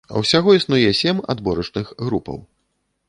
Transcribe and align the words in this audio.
Усяго 0.19 0.55
існуе 0.59 0.89
сем 1.01 1.21
адборачных 1.35 1.85
групаў. 2.05 2.37